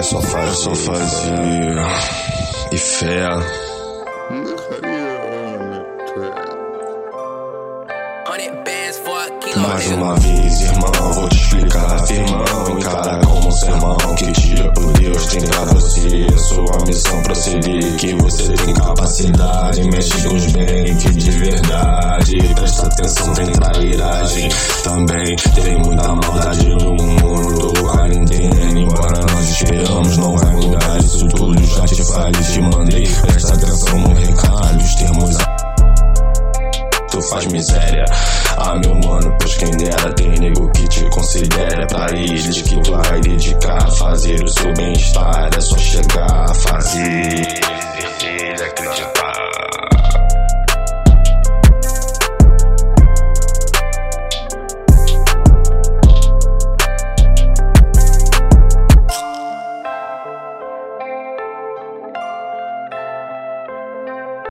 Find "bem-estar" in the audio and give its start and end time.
44.74-45.50